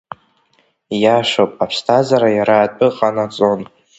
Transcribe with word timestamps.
Ииашоуп, 0.95 1.51
аԥсҭазаара 1.63 2.29
иара 2.37 2.55
атәы 2.61 2.87
ҟанаҵон… 2.97 3.61